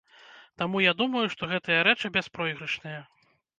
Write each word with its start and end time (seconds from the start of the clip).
Таму 0.61 0.81
я 0.85 0.93
думаю, 1.01 1.21
што 1.35 1.51
гэтыя 1.53 1.85
рэчы 1.89 2.13
бяспройгрышныя. 2.19 3.07